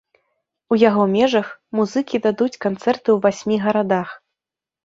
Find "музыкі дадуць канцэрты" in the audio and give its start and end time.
1.79-3.05